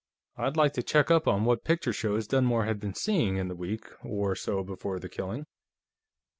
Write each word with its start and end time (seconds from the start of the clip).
I'd 0.35 0.57
like 0.57 0.73
to 0.73 0.81
check 0.81 1.11
up 1.11 1.27
on 1.27 1.45
what 1.45 1.63
picture 1.63 1.93
shows 1.93 2.25
Dunmore 2.25 2.65
had 2.65 2.79
been 2.79 2.95
seeing 2.95 3.37
in 3.37 3.49
the 3.49 3.55
week 3.55 3.85
or 4.03 4.33
so 4.35 4.63
before 4.63 4.97
the 4.97 5.07
killing. 5.09 5.45